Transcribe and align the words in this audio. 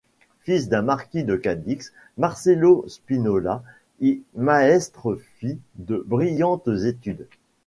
Fils 0.41 0.67
d'un 0.67 0.81
marquis 0.81 1.23
de 1.23 1.35
Cadix, 1.35 1.93
Marcelo 2.17 2.85
Spínola 2.87 3.61
y 3.99 4.23
Maestre 4.33 5.19
fit 5.37 5.59
de 5.75 6.01
brillantes 6.07 6.69
études. 6.85 7.27